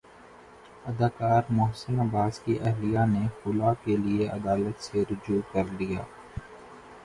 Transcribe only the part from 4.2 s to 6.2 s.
عدالت سےرجوع کر لیا